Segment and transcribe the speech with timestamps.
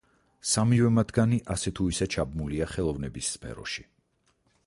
[0.51, 3.89] სამივე მათგანი ასე თუ ისე ჩაბმულია ხელოვნების სფეროში.